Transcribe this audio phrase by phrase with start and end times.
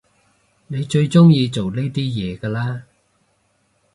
[0.65, 2.85] 你最中意做呢啲嘢㗎啦？